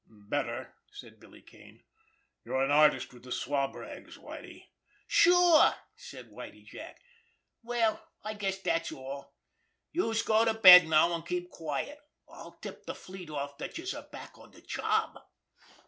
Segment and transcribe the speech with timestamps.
[0.09, 1.83] "Better," said Billy Kane.
[2.43, 4.71] "You're an artist with the swab rags, Whitie."
[5.05, 6.99] "Sure!" said Whitie Jack.
[7.61, 9.35] "Well, I guess dat's all.
[9.91, 11.99] Youse go to bed now, an' keep quiet.
[12.27, 15.19] I'll tip de fleet off dat youse are back on de job."